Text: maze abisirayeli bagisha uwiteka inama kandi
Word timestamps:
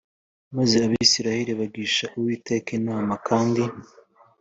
maze 0.55 0.75
abisirayeli 0.85 1.51
bagisha 1.59 2.05
uwiteka 2.17 2.69
inama 2.79 3.13
kandi 3.27 3.63